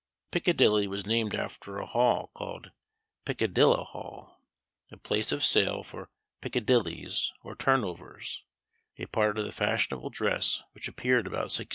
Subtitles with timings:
[0.31, 2.71] Piccadilly was named after a hall called
[3.23, 4.41] Piccadilla hall,
[4.91, 6.09] a place of sale for
[6.41, 8.43] Piccadillies, or turn overs;
[8.97, 11.69] a part of the fashionable dress which appeared about 1614.